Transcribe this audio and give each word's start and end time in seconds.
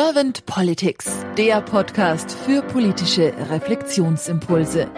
Servant 0.00 0.46
Politics, 0.46 1.26
der 1.36 1.60
Podcast 1.60 2.30
für 2.30 2.62
politische 2.62 3.34
Reflexionsimpulse. 3.50 4.88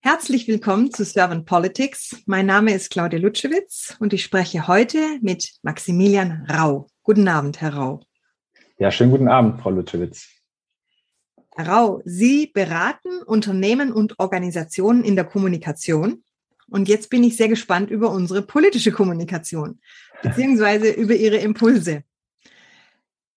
Herzlich 0.00 0.48
willkommen 0.48 0.90
zu 0.92 1.04
Servant 1.04 1.44
Politics. 1.44 2.22
Mein 2.24 2.46
Name 2.46 2.72
ist 2.72 2.90
Claudia 2.90 3.18
Lutschewitz 3.18 3.98
und 4.00 4.14
ich 4.14 4.24
spreche 4.24 4.66
heute 4.66 5.18
mit 5.20 5.52
Maximilian 5.60 6.46
Rau. 6.50 6.86
Guten 7.02 7.28
Abend, 7.28 7.60
Herr 7.60 7.74
Rau. 7.74 8.00
Ja, 8.78 8.90
schönen 8.90 9.10
guten 9.10 9.28
Abend, 9.28 9.60
Frau 9.60 9.68
Lutschewitz. 9.68 10.26
Herr 11.54 11.68
Rau, 11.68 12.00
Sie 12.06 12.46
beraten 12.46 13.22
Unternehmen 13.26 13.92
und 13.92 14.18
Organisationen 14.18 15.04
in 15.04 15.16
der 15.16 15.26
Kommunikation 15.26 16.24
und 16.70 16.88
jetzt 16.88 17.10
bin 17.10 17.24
ich 17.24 17.36
sehr 17.36 17.48
gespannt 17.48 17.90
über 17.90 18.10
unsere 18.10 18.42
politische 18.42 18.92
Kommunikation, 18.92 19.80
beziehungsweise 20.22 20.90
über 20.90 21.14
Ihre 21.14 21.36
Impulse. 21.36 22.04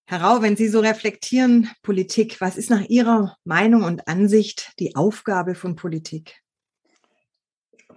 Herr 0.06 0.22
Rau, 0.22 0.42
wenn 0.42 0.58
Sie 0.58 0.68
so 0.68 0.82
reflektieren, 0.82 1.70
Politik, 1.84 2.42
was 2.42 2.58
ist 2.58 2.70
nach 2.70 2.84
Ihrer 2.90 3.38
Meinung 3.46 3.84
und 3.84 4.08
Ansicht 4.08 4.74
die 4.80 4.96
Aufgabe 4.96 5.56
von 5.56 5.76
Politik? 5.76 6.42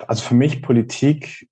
Also 0.06 0.22
für 0.22 0.34
mich 0.34 0.62
Politik 0.62 1.48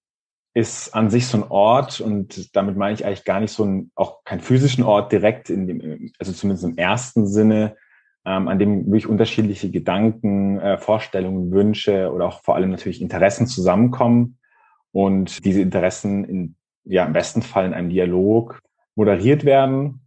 ist 0.55 0.95
an 0.95 1.11
sich 1.11 1.27
so 1.27 1.39
ein 1.39 1.51
Ort 1.51 2.01
und 2.01 2.55
damit 2.55 2.77
meine 2.77 2.95
ich 2.95 3.05
eigentlich 3.05 3.25
gar 3.25 3.41
nicht 3.41 3.53
so 3.53 3.65
ein, 3.65 3.91
auch 3.95 4.23
keinen 4.25 4.41
physischen 4.41 4.85
Ort 4.85 5.11
direkt 5.11 5.51
in 5.51 5.67
dem, 5.67 6.13
also 6.19 6.33
zumindest 6.33 6.65
im 6.65 6.77
ersten 6.77 7.27
Sinne, 7.27 7.77
ähm, 8.25 8.49
an 8.49 8.59
dem 8.59 8.87
wirklich 8.87 9.07
unterschiedliche 9.07 9.71
Gedanken, 9.71 10.61
äh, 10.61 10.79
Vorstellungen, 10.79 11.51
Wünsche 11.51 12.13
oder 12.13 12.27
auch 12.27 12.43
vor 12.43 12.55
allem 12.55 12.71
natürlich 12.71 13.03
Interessen 13.03 13.47
zusammenkommen. 13.47 14.39
Und 14.93 15.45
diese 15.45 15.63
Interessen 15.63 16.25
in, 16.25 16.55
ja, 16.85 17.05
im 17.05 17.13
besten 17.13 17.43
Fall 17.43 17.67
in 17.67 17.75
einem 17.75 17.89
Dialog 17.89 18.61
moderiert 18.95 19.45
werden. 19.45 20.01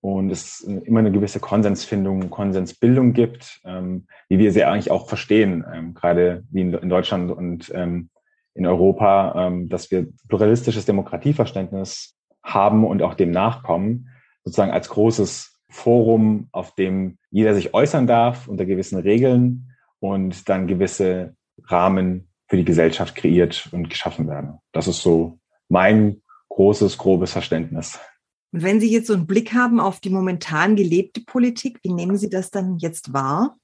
Und 0.00 0.30
es 0.30 0.60
immer 0.60 0.98
eine 0.98 1.12
gewisse 1.12 1.38
Konsensfindung, 1.38 2.28
Konsensbildung 2.28 3.12
gibt, 3.12 3.60
ähm, 3.64 4.06
wie 4.28 4.40
wir 4.40 4.50
sie 4.50 4.64
eigentlich 4.64 4.90
auch 4.90 5.08
verstehen, 5.08 5.64
ähm, 5.72 5.94
gerade 5.94 6.42
wie 6.50 6.62
in, 6.62 6.74
in 6.74 6.88
Deutschland 6.88 7.30
und 7.30 7.70
ähm, 7.72 8.10
in 8.54 8.66
Europa, 8.66 9.46
ähm, 9.46 9.68
dass 9.68 9.92
wir 9.92 10.08
pluralistisches 10.28 10.86
Demokratieverständnis 10.86 12.16
haben 12.42 12.84
und 12.84 13.00
auch 13.00 13.14
dem 13.14 13.30
nachkommen, 13.30 14.08
sozusagen 14.42 14.72
als 14.72 14.88
großes 14.88 15.51
Forum, 15.72 16.48
auf 16.52 16.74
dem 16.74 17.18
jeder 17.30 17.54
sich 17.54 17.74
äußern 17.74 18.06
darf 18.06 18.46
unter 18.46 18.64
gewissen 18.64 18.98
Regeln 18.98 19.72
und 20.00 20.48
dann 20.48 20.66
gewisse 20.66 21.34
Rahmen 21.64 22.28
für 22.48 22.56
die 22.56 22.64
Gesellschaft 22.64 23.14
kreiert 23.14 23.68
und 23.72 23.88
geschaffen 23.88 24.28
werden. 24.28 24.58
Das 24.72 24.86
ist 24.86 25.00
so 25.00 25.38
mein 25.68 26.22
großes, 26.50 26.98
grobes 26.98 27.32
Verständnis. 27.32 27.98
Und 28.52 28.62
wenn 28.62 28.80
Sie 28.80 28.92
jetzt 28.92 29.06
so 29.06 29.14
einen 29.14 29.26
Blick 29.26 29.54
haben 29.54 29.80
auf 29.80 30.00
die 30.00 30.10
momentan 30.10 30.76
gelebte 30.76 31.22
Politik, 31.22 31.78
wie 31.82 31.92
nehmen 31.92 32.18
Sie 32.18 32.28
das 32.28 32.50
dann 32.50 32.76
jetzt 32.78 33.14
wahr? 33.14 33.56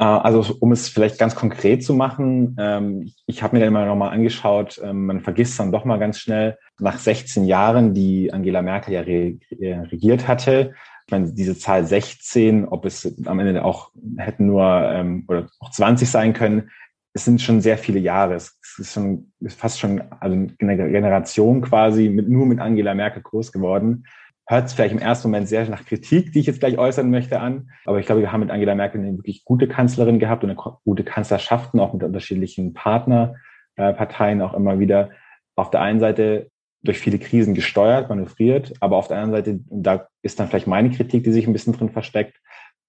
Äh, 0.00 0.04
also 0.04 0.56
um 0.60 0.72
es 0.72 0.88
vielleicht 0.88 1.18
ganz 1.18 1.34
konkret 1.34 1.84
zu 1.84 1.94
machen, 1.94 2.56
ähm, 2.58 3.12
ich 3.26 3.42
habe 3.42 3.54
mir 3.54 3.60
dann 3.60 3.68
immer 3.68 3.84
nochmal 3.84 4.14
angeschaut, 4.14 4.80
ähm, 4.82 5.06
man 5.06 5.20
vergisst 5.20 5.60
dann 5.60 5.70
doch 5.70 5.84
mal 5.84 5.98
ganz 5.98 6.18
schnell, 6.18 6.58
nach 6.78 6.98
16 6.98 7.44
Jahren, 7.44 7.92
die 7.92 8.32
Angela 8.32 8.62
Merkel 8.62 8.94
ja 8.94 9.02
regiert 9.02 10.26
hatte, 10.26 10.72
ich 11.06 11.12
meine, 11.12 11.32
diese 11.32 11.58
Zahl 11.58 11.84
16, 11.84 12.66
ob 12.66 12.86
es 12.86 13.14
am 13.26 13.40
Ende 13.40 13.64
auch 13.64 13.90
hätten 14.16 14.46
nur 14.46 14.64
ähm, 14.64 15.24
oder 15.28 15.50
auch 15.58 15.70
20 15.70 16.08
sein 16.08 16.32
können, 16.32 16.70
es 17.12 17.24
sind 17.24 17.42
schon 17.42 17.60
sehr 17.60 17.76
viele 17.76 17.98
Jahre. 17.98 18.34
Es 18.34 18.56
ist 18.78 18.92
schon 18.92 19.32
fast 19.48 19.80
schon 19.80 20.00
also 20.20 20.36
eine 20.60 20.76
Generation 20.76 21.60
quasi 21.62 22.08
mit, 22.08 22.28
nur 22.28 22.46
mit 22.46 22.60
Angela 22.60 22.94
Merkel 22.94 23.22
groß 23.22 23.50
geworden. 23.50 24.04
Hört 24.50 24.66
es 24.66 24.72
vielleicht 24.72 24.90
im 24.90 24.98
ersten 24.98 25.28
Moment 25.28 25.46
sehr 25.46 25.68
nach 25.68 25.86
Kritik, 25.86 26.32
die 26.32 26.40
ich 26.40 26.46
jetzt 26.46 26.58
gleich 26.58 26.76
äußern 26.76 27.08
möchte, 27.08 27.38
an. 27.38 27.70
Aber 27.84 28.00
ich 28.00 28.06
glaube, 28.06 28.20
wir 28.20 28.32
haben 28.32 28.40
mit 28.40 28.50
Angela 28.50 28.74
Merkel 28.74 29.00
eine 29.00 29.16
wirklich 29.16 29.44
gute 29.44 29.68
Kanzlerin 29.68 30.18
gehabt 30.18 30.42
und 30.42 30.50
eine 30.50 30.58
gute 30.84 31.04
Kanzlerschaften, 31.04 31.78
auch 31.78 31.92
mit 31.92 32.02
unterschiedlichen 32.02 32.74
Partnerparteien 32.74 34.42
auch 34.42 34.52
immer 34.54 34.80
wieder. 34.80 35.10
Auf 35.54 35.70
der 35.70 35.82
einen 35.82 36.00
Seite 36.00 36.50
durch 36.82 36.98
viele 36.98 37.20
Krisen 37.20 37.54
gesteuert, 37.54 38.08
manövriert. 38.08 38.72
Aber 38.80 38.96
auf 38.96 39.06
der 39.06 39.18
anderen 39.18 39.44
Seite, 39.44 39.60
da 39.70 40.08
ist 40.22 40.40
dann 40.40 40.48
vielleicht 40.48 40.66
meine 40.66 40.90
Kritik, 40.90 41.22
die 41.22 41.30
sich 41.30 41.46
ein 41.46 41.52
bisschen 41.52 41.74
drin 41.74 41.90
versteckt, 41.90 42.36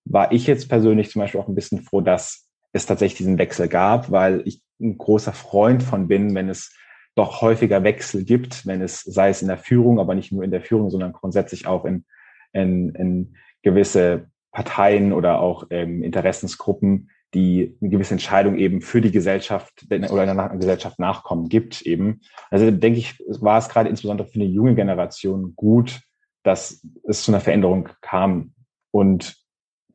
war 0.04 0.32
ich 0.32 0.48
jetzt 0.48 0.68
persönlich 0.68 1.12
zum 1.12 1.22
Beispiel 1.22 1.42
auch 1.42 1.48
ein 1.48 1.54
bisschen 1.54 1.82
froh, 1.84 2.02
dass 2.02 2.48
es 2.74 2.88
tatsächlich 2.88 3.20
diesen 3.20 3.38
Wechsel 3.38 3.68
gab, 3.68 4.10
weil 4.10 4.42
ich 4.46 4.64
ein 4.82 4.98
großer 4.98 5.34
Freund 5.34 5.84
von 5.84 6.08
bin, 6.08 6.34
wenn 6.34 6.50
es 6.50 6.76
doch 7.16 7.42
häufiger 7.42 7.84
Wechsel 7.84 8.24
gibt, 8.24 8.66
wenn 8.66 8.82
es, 8.82 9.02
sei 9.02 9.30
es 9.30 9.42
in 9.42 9.48
der 9.48 9.58
Führung, 9.58 10.00
aber 10.00 10.16
nicht 10.16 10.32
nur 10.32 10.44
in 10.44 10.52
der 10.52 10.62
Führung, 10.62 10.90
sondern 10.90 11.14
grundsätzlich 11.14 11.68
auch 11.68 11.86
in, 11.86 12.06
in, 12.54 12.96
in 12.96 13.36
gewisse 13.62 14.30
Parteien 14.52 15.14
oder 15.14 15.40
auch 15.40 15.68
ähm, 15.70 16.04
Interessensgruppen, 16.04 17.10
die 17.34 17.78
eine 17.82 17.90
gewisse 17.90 18.14
Entscheidung 18.14 18.58
eben 18.58 18.82
für 18.82 19.02
die 19.02 19.12
Gesellschaft 19.12 19.86
oder 19.90 20.22
einer 20.24 20.50
Gesellschaft 20.50 21.00
nachkommen 21.00 21.48
gibt 21.48 21.82
eben. 21.82 22.22
Also 22.50 22.70
denke 22.72 23.00
ich, 23.00 23.24
war 23.28 23.58
es 23.58 23.70
gerade 23.70 23.90
insbesondere 23.90 24.28
für 24.28 24.36
eine 24.36 24.46
junge 24.46 24.76
Generation 24.76 25.54
gut, 25.56 26.02
dass 26.44 26.86
es 27.04 27.24
zu 27.24 27.32
einer 27.32 27.40
Veränderung 27.40 27.90
kam. 28.02 28.54
Und 28.92 29.38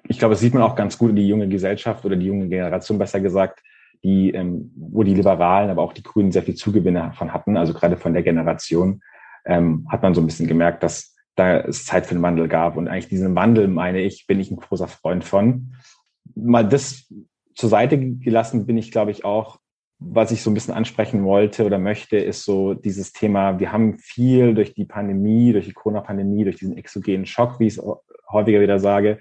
ich 0.08 0.18
glaube, 0.18 0.32
das 0.32 0.40
sieht 0.40 0.54
man 0.54 0.62
auch 0.62 0.76
ganz 0.76 0.96
gut 0.96 1.10
in 1.10 1.16
die 1.16 1.28
junge 1.28 1.48
Gesellschaft 1.48 2.04
oder 2.04 2.16
die 2.16 2.26
junge 2.26 2.48
Generation 2.48 2.98
besser 2.98 3.20
gesagt, 3.20 3.62
die, 4.06 4.30
ähm, 4.30 4.72
wo 4.76 5.02
die 5.02 5.14
Liberalen, 5.14 5.70
aber 5.70 5.82
auch 5.82 5.92
die 5.92 6.02
Grünen 6.02 6.32
sehr 6.32 6.42
viel 6.42 6.54
Zugewinne 6.54 7.00
davon 7.00 7.32
hatten, 7.32 7.56
also 7.56 7.74
gerade 7.74 7.96
von 7.96 8.12
der 8.12 8.22
Generation, 8.22 9.02
ähm, 9.44 9.86
hat 9.90 10.02
man 10.02 10.14
so 10.14 10.20
ein 10.20 10.26
bisschen 10.26 10.48
gemerkt, 10.48 10.82
dass 10.82 11.14
da 11.34 11.58
es 11.58 11.84
Zeit 11.84 12.06
für 12.06 12.12
einen 12.12 12.22
Wandel 12.22 12.48
gab. 12.48 12.76
Und 12.76 12.88
eigentlich 12.88 13.08
diesen 13.08 13.34
Wandel, 13.34 13.68
meine 13.68 14.00
ich, 14.00 14.26
bin 14.26 14.40
ich 14.40 14.50
ein 14.50 14.56
großer 14.56 14.88
Freund 14.88 15.24
von 15.24 15.72
mal 16.34 16.68
das 16.68 17.12
zur 17.54 17.68
Seite 17.68 17.98
gelassen 17.98 18.66
bin 18.66 18.76
ich, 18.76 18.90
glaube 18.90 19.10
ich, 19.10 19.24
auch, 19.24 19.58
was 19.98 20.30
ich 20.30 20.42
so 20.42 20.50
ein 20.50 20.54
bisschen 20.54 20.74
ansprechen 20.74 21.24
wollte 21.24 21.64
oder 21.64 21.78
möchte, 21.78 22.18
ist 22.18 22.44
so 22.44 22.74
dieses 22.74 23.12
Thema, 23.12 23.58
wir 23.58 23.72
haben 23.72 23.96
viel 23.98 24.54
durch 24.54 24.74
die 24.74 24.84
Pandemie, 24.84 25.52
durch 25.52 25.64
die 25.66 25.72
Corona-Pandemie, 25.72 26.44
durch 26.44 26.56
diesen 26.56 26.76
exogenen 26.76 27.24
Schock, 27.24 27.58
wie 27.58 27.66
ich 27.66 27.78
es 27.78 27.84
häufiger 28.30 28.60
wieder 28.60 28.78
sage. 28.78 29.18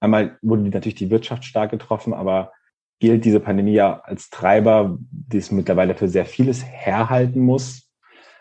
Einmal 0.00 0.38
wurde 0.42 0.62
natürlich 0.62 0.96
die 0.96 1.10
Wirtschaft 1.10 1.44
stark 1.44 1.70
getroffen, 1.70 2.14
aber 2.14 2.52
gilt 3.00 3.24
diese 3.24 3.40
Pandemie 3.40 3.74
ja 3.74 4.00
als 4.00 4.30
Treiber, 4.30 4.98
die 5.00 5.38
es 5.38 5.50
mittlerweile 5.50 5.94
für 5.94 6.08
sehr 6.08 6.26
vieles 6.26 6.64
herhalten 6.64 7.40
muss. 7.40 7.88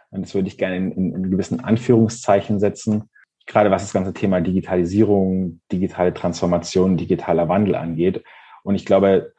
Und 0.10 0.22
das 0.22 0.34
würde 0.34 0.48
ich 0.48 0.58
gerne 0.58 0.78
in, 0.78 0.92
in, 0.92 1.14
in 1.14 1.32
gewissen 1.32 1.60
Anführungszeichen 1.60 2.60
setzen 2.60 3.10
gerade 3.48 3.72
was 3.72 3.82
das 3.82 3.94
ganze 3.94 4.14
Thema 4.14 4.42
Digitalisierung, 4.42 5.62
digitale 5.72 6.14
Transformation, 6.14 6.98
digitaler 6.98 7.50
Wandel 7.50 7.76
angeht. 7.76 8.24
Und 8.64 8.76
ich 8.76 8.86
glaube, 8.86 9.34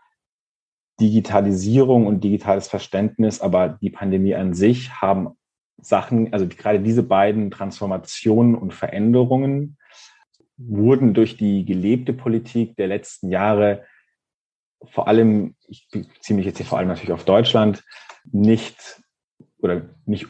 Digitalisierung 0.99 2.07
und 2.07 2.25
digitales 2.25 2.67
Verständnis, 2.67 3.41
aber 3.41 3.79
die 3.81 3.91
Pandemie 3.91 4.35
an 4.35 4.55
sich 4.55 4.91
haben 5.01 5.29
Sachen, 5.77 6.33
also 6.33 6.49
gerade 6.49 6.81
diese 6.81 7.05
beiden 7.05 7.53
Transformationen 7.53 8.57
und 8.57 8.75
Veränderungen 8.75 9.77
wurden 10.57 11.15
durch 11.15 11.37
die 11.37 11.65
gelebte 11.65 12.13
Politik 12.13 12.75
der 12.75 12.89
letzten 12.89 13.31
Jahre 13.31 13.85
vor 14.85 15.09
allem, 15.09 15.55
ich 15.69 15.89
beziehe 15.91 16.37
mich 16.37 16.47
jetzt 16.47 16.59
hier 16.59 16.67
vor 16.67 16.79
allem 16.79 16.89
natürlich 16.89 17.13
auf 17.13 17.25
Deutschland, 17.25 17.85
nicht 18.31 19.01
oder 19.61 19.83
nicht 20.07 20.27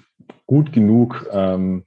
gut 0.47 0.73
genug 0.73 1.29
ähm, 1.33 1.85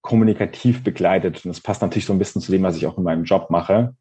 kommunikativ 0.00 0.82
begleitet, 0.82 1.44
und 1.44 1.48
das 1.50 1.60
passt 1.60 1.82
natürlich 1.82 2.06
so 2.06 2.12
ein 2.12 2.18
bisschen 2.18 2.40
zu 2.40 2.52
dem, 2.52 2.62
was 2.62 2.76
ich 2.76 2.86
auch 2.86 2.96
in 2.96 3.04
meinem 3.04 3.24
Job 3.24 3.50
mache, 3.50 3.94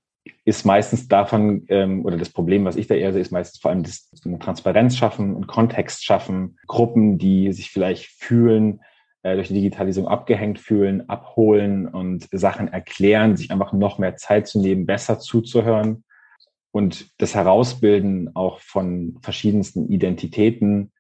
ist 0.46 0.66
meistens 0.66 1.08
davon, 1.08 1.66
ähm, 1.70 2.06
oder 2.06 2.18
das 2.18 2.30
Problem, 2.30 2.66
was 2.66 2.76
ich 2.76 2.88
da 2.88 2.96
eher 2.96 3.14
sehe, 3.14 3.22
ist 3.22 3.32
meistens 3.32 3.60
vor 3.60 3.72
allem 3.72 3.84
das 3.84 4.10
Transparenz 4.40 4.98
schaffen 4.98 5.36
und 5.36 5.48
Kontext 5.48 6.06
schaffen, 6.06 6.58
Gruppen, 6.68 7.18
die 7.18 7.52
sich 7.52 7.72
vielleicht 7.72 8.06
fühlen, 8.06 8.82
äh, 9.24 9.36
durch 9.36 9.50
die 9.50 9.56
Digitalisierung 9.56 10.10
abgehängt 10.10 10.60
fühlen, 10.60 11.10
abholen 11.10 11.88
und 11.88 12.28
Sachen 12.32 12.68
erklären, 12.68 13.36
sich 13.36 13.52
einfach 13.52 13.74
noch 13.74 14.00
mehr 14.00 14.16
Zeit 14.16 14.48
zu 14.48 14.62
nehmen, 14.62 14.86
besser 14.86 15.20
zuzuhören 15.20 16.04
und 16.78 17.10
das 17.20 17.34
Herausbilden 17.34 18.36
auch 18.36 18.62
von 18.62 19.18
verschiedensten 19.24 19.90
Identitäten, 19.90 20.92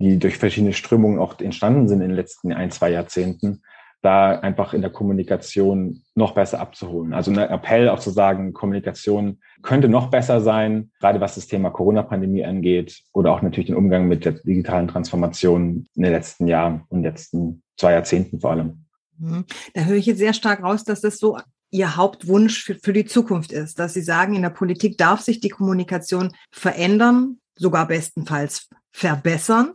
die 0.00 0.18
durch 0.18 0.36
verschiedene 0.36 0.72
Strömungen 0.72 1.20
auch 1.20 1.38
entstanden 1.38 1.86
sind 1.86 2.00
in 2.00 2.08
den 2.08 2.16
letzten 2.16 2.52
ein, 2.52 2.72
zwei 2.72 2.90
Jahrzehnten, 2.90 3.62
da 4.02 4.40
einfach 4.40 4.74
in 4.74 4.80
der 4.80 4.90
Kommunikation 4.90 6.02
noch 6.16 6.34
besser 6.34 6.58
abzuholen. 6.58 7.14
Also 7.14 7.30
ein 7.30 7.38
Appell 7.38 7.88
auch 7.88 8.00
zu 8.00 8.10
sagen, 8.10 8.52
Kommunikation 8.52 9.38
könnte 9.62 9.88
noch 9.88 10.10
besser 10.10 10.40
sein, 10.40 10.90
gerade 10.98 11.20
was 11.20 11.36
das 11.36 11.46
Thema 11.46 11.70
Corona-Pandemie 11.70 12.44
angeht 12.44 13.04
oder 13.12 13.30
auch 13.30 13.42
natürlich 13.42 13.68
den 13.68 13.76
Umgang 13.76 14.08
mit 14.08 14.24
der 14.24 14.32
digitalen 14.32 14.88
Transformation 14.88 15.86
in 15.94 16.02
den 16.02 16.10
letzten 16.10 16.48
Jahren 16.48 16.82
und 16.88 17.04
letzten 17.04 17.62
zwei 17.76 17.92
Jahrzehnten 17.92 18.40
vor 18.40 18.50
allem. 18.50 18.86
Mhm. 19.18 19.44
Da 19.74 19.82
höre 19.82 19.98
ich 19.98 20.06
jetzt 20.06 20.18
sehr 20.18 20.34
stark 20.34 20.64
raus, 20.64 20.82
dass 20.82 21.00
das 21.00 21.18
so 21.18 21.38
Ihr 21.72 21.96
Hauptwunsch 21.96 22.64
für, 22.64 22.74
für 22.74 22.92
die 22.92 23.06
Zukunft 23.06 23.50
ist, 23.50 23.78
dass 23.78 23.94
Sie 23.94 24.02
sagen, 24.02 24.34
in 24.34 24.42
der 24.42 24.50
Politik 24.50 24.98
darf 24.98 25.22
sich 25.22 25.40
die 25.40 25.48
Kommunikation 25.48 26.32
verändern, 26.50 27.38
sogar 27.56 27.88
bestenfalls 27.88 28.68
verbessern. 28.92 29.72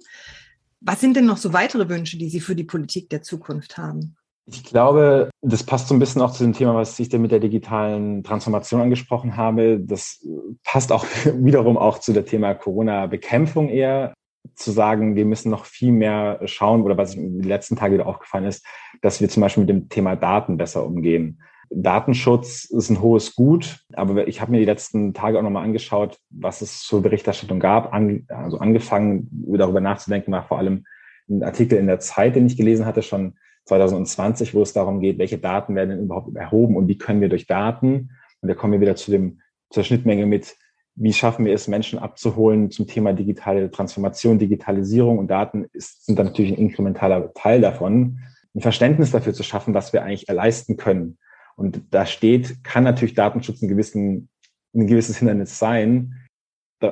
Was 0.80 1.02
sind 1.02 1.16
denn 1.16 1.26
noch 1.26 1.38
so 1.38 1.54
weitere 1.54 1.90
Wünsche, 1.90 2.20
die 2.20 2.30
Sie 2.30 2.40
für 2.40 2.56
die 2.56 2.64
Politik 2.64 3.10
der 3.10 3.24
Zukunft 3.24 3.78
haben? 3.80 4.16
Ich 4.46 4.64
glaube, 4.64 5.32
das 5.42 5.64
passt 5.64 5.88
so 5.88 5.96
ein 5.96 6.00
bisschen 6.00 6.22
auch 6.22 6.32
zu 6.32 6.44
dem 6.44 6.54
Thema, 6.54 6.76
was 6.76 6.98
ich 7.00 7.10
dir 7.10 7.20
mit 7.20 7.32
der 7.32 7.40
digitalen 7.40 8.24
Transformation 8.24 8.80
angesprochen 8.80 9.36
habe. 9.36 9.80
Das 9.80 10.24
passt 10.64 10.92
auch 10.92 11.04
wiederum 11.26 11.78
auch 11.78 11.98
zu 11.98 12.14
der 12.14 12.26
Thema 12.26 12.54
Corona-Bekämpfung 12.54 13.70
eher 13.70 14.14
zu 14.56 14.72
sagen, 14.72 15.16
wir 15.16 15.26
müssen 15.26 15.50
noch 15.50 15.66
viel 15.66 15.92
mehr 15.92 16.40
schauen 16.46 16.82
oder 16.82 16.98
was 16.98 17.16
in 17.16 17.40
den 17.40 17.48
letzten 17.48 17.76
Tagen 17.76 17.94
wieder 17.94 18.08
aufgefallen 18.08 18.46
ist, 18.46 18.66
dass 19.02 19.22
wir 19.22 19.30
zum 19.30 19.42
Beispiel 19.42 19.62
mit 19.62 19.70
dem 19.70 19.90
Thema 19.90 20.16
Daten 20.16 20.58
besser 20.58 20.86
umgehen. 20.86 21.42
Datenschutz 21.70 22.66
ist 22.66 22.90
ein 22.90 23.02
hohes 23.02 23.36
Gut, 23.36 23.84
aber 23.94 24.28
ich 24.28 24.40
habe 24.40 24.52
mir 24.52 24.60
die 24.60 24.66
letzten 24.66 25.14
Tage 25.14 25.38
auch 25.38 25.44
nochmal 25.44 25.66
angeschaut, 25.66 26.18
was 26.30 26.62
es 26.62 26.82
zur 26.82 27.02
Berichterstattung 27.02 27.60
gab. 27.60 27.94
also 27.94 28.60
angefangen 28.60 29.28
darüber 29.32 29.82
nachzudenken, 29.82 30.32
war 30.32 30.44
vor 30.44 30.60
allem 30.60 30.86
ein 31.30 31.44
Artikel 31.44 31.78
in 31.78 31.88
der 31.88 32.00
Zeit, 32.00 32.36
den 32.36 32.48
ich 32.48 32.56
gelesen 32.56 32.86
hatte, 32.86 33.02
schon 33.02 33.36
2020, 33.66 34.54
wo 34.54 34.62
es 34.62 34.72
darum 34.72 35.02
geht, 35.02 35.20
welche 35.20 35.38
Daten 35.38 35.76
werden 35.76 35.90
denn 35.90 36.06
überhaupt 36.06 36.34
erhoben 36.36 36.78
und 36.78 36.88
wie 36.88 36.98
können 36.98 37.20
wir 37.20 37.30
durch 37.30 37.48
Daten, 37.48 38.12
und 38.42 38.48
da 38.50 38.56
kommen 38.56 38.74
wir 38.74 38.82
wieder 38.82 38.96
zu 38.96 39.12
dem, 39.12 39.42
zur 39.70 39.84
Schnittmenge 39.84 40.26
mit, 40.26 40.56
wie 41.00 41.14
schaffen 41.14 41.46
wir 41.46 41.54
es, 41.54 41.68
Menschen 41.68 42.00
abzuholen 42.00 42.72
zum 42.72 42.88
Thema 42.88 43.14
digitale 43.14 43.70
Transformation, 43.70 44.40
Digitalisierung 44.40 45.20
und 45.20 45.28
Daten 45.28 45.68
ist, 45.72 46.06
sind 46.06 46.18
dann 46.18 46.26
natürlich 46.26 46.52
ein 46.52 46.58
inkrementaler 46.58 47.34
Teil 47.36 47.62
davon, 47.62 48.20
ein 48.56 48.62
Verständnis 48.62 49.12
dafür 49.12 49.34
zu 49.34 49.44
schaffen, 49.44 49.76
was 49.76 49.94
wir 49.94 50.04
eigentlich 50.04 50.28
leisten 50.28 50.76
können. 50.76 51.20
Und 51.56 51.84
da 51.92 52.08
steht, 52.08 52.64
kann 52.64 52.84
natürlich 52.84 53.14
Datenschutz 53.14 53.62
ein, 53.62 53.68
gewissen, 53.68 54.30
ein 54.74 54.88
gewisses 54.88 55.18
Hindernis 55.18 55.60
sein. 55.60 56.16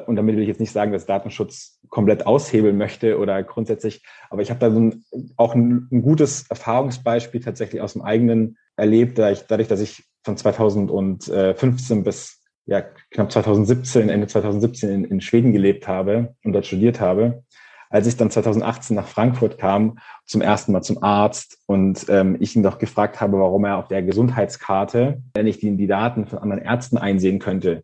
Und 0.06 0.16
damit 0.16 0.36
will 0.36 0.44
ich 0.44 0.48
jetzt 0.48 0.60
nicht 0.60 0.72
sagen, 0.72 0.92
dass 0.92 1.08
Datenschutz 1.08 1.80
komplett 1.90 2.28
aushebeln 2.28 2.78
möchte 2.78 3.18
oder 3.18 3.42
grundsätzlich, 3.44 4.04
aber 4.30 4.44
ich 4.44 4.52
habe 4.52 4.60
da 4.60 4.72
so 4.72 4.80
ein, 4.80 5.04
auch 5.36 5.56
ein, 5.56 5.88
ein, 5.92 6.02
gutes 6.02 6.46
Erfahrungsbeispiel 6.50 7.42
tatsächlich 7.42 7.82
aus 7.82 7.94
dem 7.94 8.02
eigenen 8.02 8.58
erlebt, 8.76 9.18
dadurch, 9.18 9.68
dass 9.68 9.80
ich 9.80 10.04
von 10.24 10.38
2015 10.38 12.04
bis 12.04 12.45
ja, 12.66 12.82
knapp 13.12 13.32
2017, 13.32 14.10
Ende 14.10 14.28
2017 14.28 14.90
in, 14.90 15.04
in 15.06 15.22
Schweden 15.22 15.54
gelebt 15.54 15.88
habe 15.88 16.36
und 16.44 16.54
dort 16.54 16.66
studiert 16.66 17.00
habe 17.00 17.44
als 17.90 18.08
ich 18.08 18.18
dann 18.18 18.32
2018 18.32 18.94
nach 18.96 19.08
Frankfurt 19.08 19.58
kam, 19.58 20.00
zum 20.26 20.42
ersten 20.42 20.74
Mal 20.74 20.82
zum 20.82 21.02
Arzt 21.02 21.60
und 21.66 22.06
ähm, 22.10 22.36
ich 22.42 22.54
ihn 22.56 22.64
doch 22.64 22.78
gefragt 22.78 23.22
habe, 23.22 23.40
warum 23.40 23.64
er 23.64 23.78
auf 23.78 23.88
der 23.88 24.04
Gesundheitskarte, 24.04 25.22
wenn 25.34 25.48
ich 25.48 25.60
die, 25.60 25.76
die 25.78 25.88
Daten 25.88 26.26
von 26.26 26.40
anderen 26.40 26.62
Ärzten 26.62 26.98
einsehen 26.98 27.40
könnte, 27.40 27.84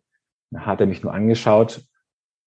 dann 0.50 0.66
hat 0.66 0.80
er 0.80 0.86
mich 0.86 1.02
nur 1.02 1.14
angeschaut, 1.14 1.82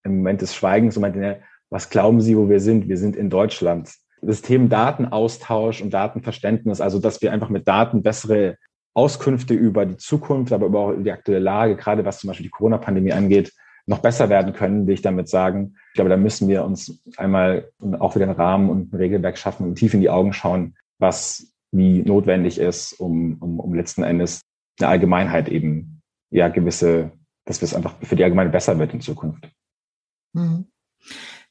im 0.03 0.17
Moment 0.17 0.41
des 0.41 0.53
Schweigens 0.53 0.95
und 0.95 1.01
meinte, 1.01 1.19
er, 1.19 1.39
was 1.71 1.89
glauben 1.89 2.21
Sie, 2.21 2.37
wo 2.37 2.49
wir 2.49 2.59
sind? 2.59 2.87
Wir 2.87 2.97
sind 2.97 3.15
in 3.15 3.31
Deutschland. 3.31 3.91
Das 4.21 4.43
Thema 4.43 4.67
Datenaustausch 4.69 5.81
und 5.81 5.91
Datenverständnis, 5.91 6.81
also 6.81 6.99
dass 6.99 7.21
wir 7.23 7.31
einfach 7.31 7.49
mit 7.49 7.67
Daten 7.67 8.03
bessere 8.03 8.57
Auskünfte 8.95 9.53
über 9.53 9.85
die 9.85 9.97
Zukunft, 9.97 10.53
aber 10.53 10.65
über 10.67 10.95
die 10.95 11.11
aktuelle 11.11 11.41
Lage, 11.41 11.75
gerade 11.75 12.05
was 12.05 12.19
zum 12.19 12.29
Beispiel 12.29 12.45
die 12.45 12.51
Corona-Pandemie 12.51 13.11
angeht, 13.11 13.53
noch 13.85 13.99
besser 13.99 14.29
werden 14.29 14.53
können, 14.53 14.87
will 14.87 14.95
ich 14.95 15.01
damit 15.01 15.29
sagen. 15.29 15.75
Ich 15.89 15.95
glaube, 15.95 16.09
da 16.09 16.17
müssen 16.17 16.47
wir 16.47 16.63
uns 16.63 17.03
einmal 17.17 17.69
auch 17.99 18.15
wieder 18.15 18.25
einen 18.25 18.35
Rahmen 18.35 18.69
und 18.69 18.93
ein 18.93 18.97
Regelwerk 18.97 19.37
schaffen 19.37 19.67
und 19.67 19.75
tief 19.75 19.93
in 19.93 20.01
die 20.01 20.09
Augen 20.09 20.33
schauen, 20.33 20.75
was 20.97 21.53
wie 21.71 22.01
notwendig 22.01 22.57
ist, 22.57 22.93
um, 22.93 23.37
um, 23.41 23.59
um 23.59 23.73
letzten 23.73 24.03
Endes 24.03 24.41
der 24.79 24.89
Allgemeinheit 24.89 25.49
eben 25.49 26.01
ja 26.31 26.47
gewisse, 26.47 27.11
dass 27.45 27.61
es 27.61 27.75
einfach 27.75 27.95
für 28.01 28.15
die 28.15 28.23
Allgemeine 28.23 28.49
besser 28.49 28.79
wird 28.79 28.93
in 28.93 29.01
Zukunft. 29.01 29.49
Mhm. 30.33 30.67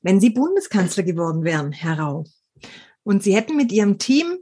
Wenn 0.03 0.21
Sie 0.21 0.31
Bundeskanzler 0.31 1.03
geworden 1.03 1.45
wären, 1.45 1.73
Herr 1.73 1.99
Rau, 1.99 2.25
und 3.05 3.23
Sie 3.23 3.35
hätten 3.35 3.57
mit 3.57 3.71
Ihrem 3.71 3.99
Team 3.99 4.39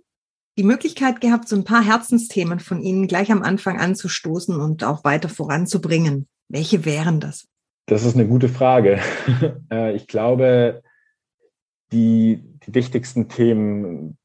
die 0.59 0.65
Möglichkeit 0.65 1.21
gehabt, 1.21 1.49
so 1.49 1.57
ein 1.57 1.65
paar 1.65 1.83
Herzensthemen 1.83 2.61
von 2.61 2.81
Ihnen 2.81 3.07
gleich 3.07 3.33
am 3.33 3.43
Anfang 3.43 3.79
anzustoßen 3.79 4.61
und 4.61 4.85
auch 4.85 5.05
weiter 5.05 5.29
voranzubringen, 5.29 6.29
welche 6.49 6.85
wären 6.85 7.21
das? 7.21 7.49
Das 7.87 8.05
ist 8.05 8.15
eine 8.15 8.27
gute 8.27 8.49
Frage. 8.49 9.01
Äh, 9.71 9.95
ich 9.95 10.07
glaube, 10.07 10.83
die, 11.93 12.43
die 12.67 12.75
wichtigsten 12.75 13.29
Themen 13.29 14.19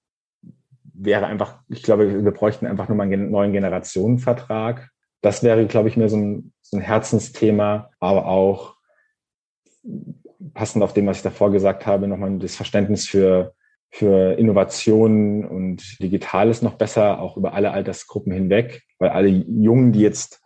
wäre 0.93 1.27
einfach, 1.27 1.59
ich 1.69 1.83
glaube, 1.83 2.23
wir 2.23 2.31
bräuchten 2.31 2.65
einfach 2.65 2.89
nur 2.89 2.97
mal 2.97 3.03
einen 3.03 3.31
neuen 3.31 3.53
Generationenvertrag. 3.53 4.89
Das 5.21 5.43
wäre, 5.43 5.65
glaube 5.67 5.87
ich, 5.87 5.95
mir 5.95 6.09
so 6.09 6.17
ein, 6.17 6.53
so 6.61 6.77
ein 6.77 6.81
Herzensthema, 6.81 7.89
aber 7.99 8.25
auch 8.25 8.75
passend 10.53 10.83
auf 10.83 10.93
dem, 10.93 11.07
was 11.07 11.17
ich 11.17 11.23
davor 11.23 11.51
gesagt 11.51 11.85
habe, 11.85 12.07
nochmal 12.07 12.37
das 12.39 12.55
Verständnis 12.55 13.07
für, 13.07 13.53
für 13.89 14.33
Innovationen 14.37 15.45
und 15.45 15.99
Digitales 16.01 16.61
noch 16.61 16.75
besser, 16.75 17.19
auch 17.19 17.37
über 17.37 17.53
alle 17.53 17.71
Altersgruppen 17.71 18.31
hinweg, 18.31 18.83
weil 18.99 19.09
alle 19.09 19.29
Jungen, 19.29 19.91
die 19.91 20.01
jetzt 20.01 20.41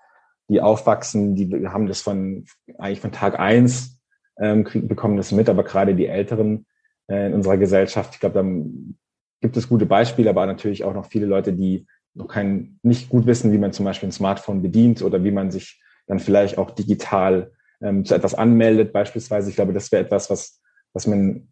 die 0.50 0.62
aufwachsen, 0.62 1.36
die 1.36 1.68
haben 1.68 1.88
das 1.88 2.02
von 2.02 2.46
eigentlich 2.78 3.00
von 3.00 3.12
Tag 3.12 3.40
eins 3.40 4.00
ähm, 4.40 4.64
kriegen, 4.64 4.88
bekommen 4.88 5.18
das 5.18 5.32
mit, 5.32 5.50
aber 5.50 5.64
gerade 5.64 5.96
die 5.96 6.08
Älteren 6.08 6.66
äh, 7.08 7.28
in 7.28 7.34
unserer 7.34 7.58
Gesellschaft, 7.58 8.14
ich 8.14 8.20
glaube, 8.20 8.36
da 8.36 8.46
gibt 9.42 9.58
es 9.58 9.70
gute 9.70 9.86
Beispiele, 9.86 10.30
aber 10.30 10.46
natürlich 10.46 10.84
auch 10.84 10.94
noch 10.94 11.06
viele 11.06 11.26
Leute, 11.26 11.54
die 11.54 11.88
noch 12.14 12.28
kein, 12.28 12.80
nicht 12.84 13.10
gut 13.10 13.26
wissen, 13.26 13.52
wie 13.52 13.58
man 13.58 13.72
zum 13.72 13.86
Beispiel 13.86 14.10
ein 14.10 14.14
Smartphone 14.14 14.62
bedient 14.62 15.02
oder 15.02 15.24
wie 15.24 15.32
man 15.32 15.52
sich 15.52 15.82
dann 16.08 16.20
vielleicht 16.20 16.58
auch 16.58 16.72
digital 16.72 17.52
ähm, 17.82 18.06
zu 18.06 18.14
etwas 18.14 18.36
anmeldet, 18.36 18.94
beispielsweise. 18.94 19.50
Ich 19.50 19.56
glaube, 19.56 19.74
das 19.74 19.92
wäre 19.92 20.04
etwas, 20.04 20.30
was, 20.30 20.62
was 20.94 21.08
man 21.08 21.48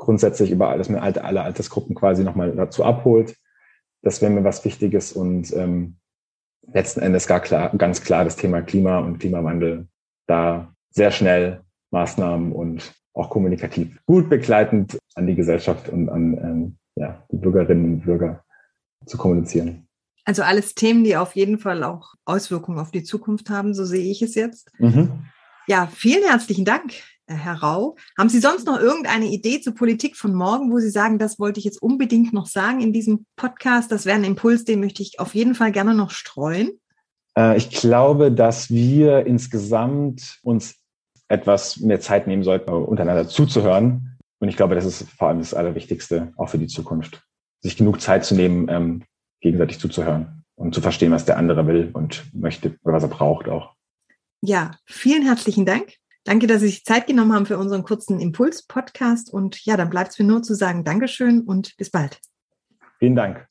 grundsätzlich 0.00 0.50
überall, 0.50 0.78
dass 0.78 0.88
man 0.88 1.00
alte, 1.00 1.24
alle 1.24 1.42
Altersgruppen 1.42 1.94
quasi 1.94 2.24
nochmal 2.24 2.52
dazu 2.56 2.84
abholt. 2.84 3.36
Das 4.02 4.22
wäre 4.22 4.32
mir 4.32 4.44
was 4.44 4.64
Wichtiges 4.64 5.12
und 5.12 5.52
ähm, 5.54 5.96
letzten 6.72 7.00
Endes 7.00 7.26
gar 7.26 7.40
klar, 7.40 7.70
ganz 7.76 8.02
klar 8.02 8.24
das 8.24 8.36
Thema 8.36 8.62
Klima 8.62 8.98
und 8.98 9.18
Klimawandel 9.18 9.88
da 10.26 10.74
sehr 10.90 11.10
schnell 11.10 11.60
Maßnahmen 11.90 12.52
und 12.52 12.94
auch 13.12 13.28
kommunikativ 13.28 14.00
gut 14.06 14.30
begleitend 14.30 14.98
an 15.14 15.26
die 15.26 15.34
Gesellschaft 15.34 15.90
und 15.90 16.08
an 16.08 16.38
ähm, 16.38 16.76
ja, 16.94 17.22
die 17.30 17.36
Bürgerinnen 17.36 17.84
und 17.84 18.00
Bürger 18.00 18.42
zu 19.04 19.18
kommunizieren. 19.18 19.86
Also 20.24 20.42
alles 20.42 20.74
Themen, 20.74 21.04
die 21.04 21.16
auf 21.16 21.36
jeden 21.36 21.58
Fall 21.58 21.84
auch 21.84 22.14
Auswirkungen 22.24 22.78
auf 22.78 22.90
die 22.90 23.02
Zukunft 23.02 23.50
haben, 23.50 23.74
so 23.74 23.84
sehe 23.84 24.10
ich 24.10 24.22
es 24.22 24.34
jetzt. 24.34 24.70
Mhm. 24.78 25.24
Ja, 25.66 25.88
vielen 25.92 26.24
herzlichen 26.24 26.64
Dank, 26.64 26.94
Herr 27.36 27.62
Rau. 27.62 27.96
Haben 28.18 28.28
Sie 28.28 28.40
sonst 28.40 28.66
noch 28.66 28.78
irgendeine 28.78 29.26
Idee 29.26 29.60
zur 29.60 29.74
Politik 29.74 30.16
von 30.16 30.34
morgen, 30.34 30.72
wo 30.72 30.78
Sie 30.78 30.90
sagen, 30.90 31.18
das 31.18 31.38
wollte 31.38 31.58
ich 31.58 31.64
jetzt 31.64 31.82
unbedingt 31.82 32.32
noch 32.32 32.46
sagen 32.46 32.80
in 32.80 32.92
diesem 32.92 33.26
Podcast? 33.36 33.92
Das 33.92 34.06
wäre 34.06 34.16
ein 34.16 34.24
Impuls, 34.24 34.64
den 34.64 34.80
möchte 34.80 35.02
ich 35.02 35.20
auf 35.20 35.34
jeden 35.34 35.54
Fall 35.54 35.72
gerne 35.72 35.94
noch 35.94 36.10
streuen. 36.10 36.70
Äh, 37.36 37.56
ich 37.56 37.70
glaube, 37.70 38.32
dass 38.32 38.70
wir 38.70 39.26
insgesamt 39.26 40.38
uns 40.42 40.76
etwas 41.28 41.78
mehr 41.78 42.00
Zeit 42.00 42.26
nehmen 42.26 42.42
sollten, 42.42 42.70
untereinander 42.70 43.28
zuzuhören. 43.28 44.18
Und 44.40 44.48
ich 44.48 44.56
glaube, 44.56 44.74
das 44.74 44.84
ist 44.84 45.08
vor 45.10 45.28
allem 45.28 45.38
das 45.38 45.54
Allerwichtigste, 45.54 46.32
auch 46.36 46.48
für 46.48 46.58
die 46.58 46.66
Zukunft. 46.66 47.22
Sich 47.62 47.76
genug 47.76 48.00
Zeit 48.00 48.24
zu 48.24 48.34
nehmen, 48.34 48.68
ähm, 48.68 49.04
gegenseitig 49.40 49.78
zuzuhören 49.78 50.44
und 50.56 50.74
zu 50.74 50.80
verstehen, 50.80 51.12
was 51.12 51.24
der 51.24 51.36
andere 51.36 51.66
will 51.66 51.90
und 51.92 52.24
möchte 52.34 52.78
oder 52.82 52.94
was 52.94 53.02
er 53.02 53.08
braucht 53.08 53.48
auch. 53.48 53.74
Ja, 54.42 54.72
vielen 54.86 55.22
herzlichen 55.22 55.66
Dank. 55.66 55.99
Danke, 56.30 56.46
dass 56.46 56.60
Sie 56.60 56.68
sich 56.68 56.84
Zeit 56.84 57.08
genommen 57.08 57.32
haben 57.32 57.44
für 57.44 57.58
unseren 57.58 57.82
kurzen 57.82 58.20
Impuls-Podcast. 58.20 59.32
Und 59.32 59.64
ja, 59.64 59.76
dann 59.76 59.90
bleibt 59.90 60.12
es 60.12 60.18
mir 60.20 60.26
nur 60.26 60.44
zu 60.44 60.54
sagen 60.54 60.84
Dankeschön 60.84 61.40
und 61.40 61.76
bis 61.76 61.90
bald. 61.90 62.20
Vielen 63.00 63.16
Dank. 63.16 63.48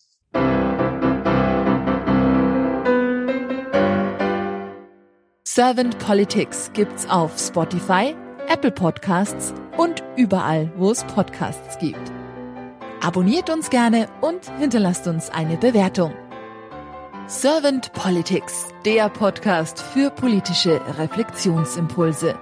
Servant 5.44 6.00
Politics 6.00 6.72
gibt's 6.72 7.06
auf 7.10 7.38
Spotify, 7.38 8.16
Apple 8.48 8.72
Podcasts 8.72 9.54
und 9.76 10.02
überall, 10.16 10.72
wo 10.78 10.90
es 10.92 11.04
Podcasts 11.04 11.78
gibt. 11.80 12.14
Abonniert 13.02 13.50
uns 13.50 13.70
gerne 13.70 14.08
und 14.22 14.50
hinterlasst 14.58 15.06
uns 15.06 15.30
eine 15.32 15.58
Bewertung. 15.58 16.14
Servant 17.28 17.92
Politics, 17.92 18.70
der 18.86 19.10
Podcast 19.10 19.82
für 19.82 20.10
politische 20.10 20.80
Reflexionsimpulse. 20.98 22.40